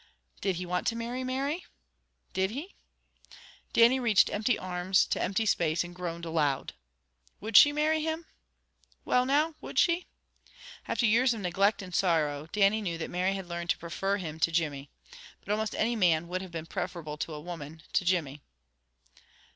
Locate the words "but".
15.45-15.51